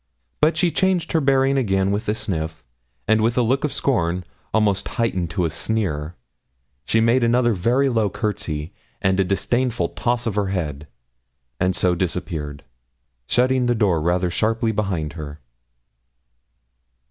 [0.41, 2.63] But she changed her bearing again with a sniff,
[3.07, 6.15] and with a look of scorn, almost heightened to a sneer,
[6.85, 10.87] she made another very low courtesy and a disdainful toss of her head,
[11.59, 12.63] and so disappeared,
[13.27, 15.39] shutting the door rather sharply behind her.